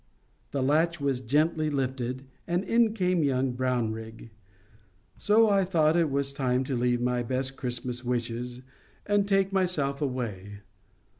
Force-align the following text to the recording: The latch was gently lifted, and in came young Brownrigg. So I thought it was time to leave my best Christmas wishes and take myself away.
The 0.49 0.63
latch 0.63 0.99
was 0.99 1.21
gently 1.21 1.69
lifted, 1.69 2.25
and 2.47 2.63
in 2.63 2.95
came 2.95 3.21
young 3.23 3.51
Brownrigg. 3.53 4.31
So 5.19 5.47
I 5.47 5.63
thought 5.63 5.95
it 5.95 6.09
was 6.09 6.33
time 6.33 6.63
to 6.63 6.75
leave 6.75 6.99
my 7.01 7.21
best 7.21 7.55
Christmas 7.55 8.03
wishes 8.03 8.63
and 9.05 9.27
take 9.27 9.53
myself 9.53 10.01
away. 10.01 10.61